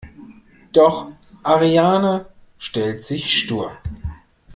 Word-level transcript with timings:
Doch 0.73 1.11
Ariane 1.43 2.25
stellt 2.57 3.03
sich 3.05 3.37
stur. 3.39 3.77